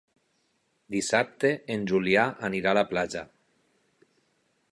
Dissabte 0.95 1.51
en 1.75 1.83
Julià 1.91 2.25
anirà 2.49 2.73
a 2.73 2.77
la 2.79 2.85
platja. 2.95 3.25